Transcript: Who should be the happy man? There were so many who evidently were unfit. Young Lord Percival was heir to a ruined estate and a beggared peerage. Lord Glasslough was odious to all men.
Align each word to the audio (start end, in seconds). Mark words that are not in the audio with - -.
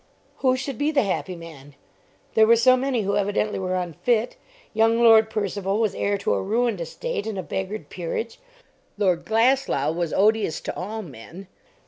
Who 0.37 0.57
should 0.57 0.79
be 0.79 0.89
the 0.89 1.03
happy 1.03 1.35
man? 1.35 1.75
There 2.33 2.47
were 2.47 2.55
so 2.55 2.75
many 2.75 3.03
who 3.03 3.15
evidently 3.17 3.59
were 3.59 3.75
unfit. 3.75 4.35
Young 4.73 4.99
Lord 4.99 5.29
Percival 5.29 5.77
was 5.79 5.93
heir 5.93 6.17
to 6.17 6.33
a 6.33 6.41
ruined 6.41 6.81
estate 6.81 7.27
and 7.27 7.37
a 7.37 7.43
beggared 7.43 7.91
peerage. 7.91 8.39
Lord 8.97 9.25
Glasslough 9.25 9.91
was 9.93 10.11
odious 10.11 10.59
to 10.61 10.75
all 10.75 11.03
men. 11.03 11.45